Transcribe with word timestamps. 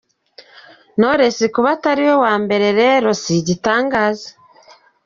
Knowless 0.97 1.37
kuba 1.55 1.69
atariwe 1.77 2.13
wa 2.23 2.33
mbere 2.43 2.67
rero 2.81 3.07
si 3.21 3.31
igitangaza!”. 3.41 4.29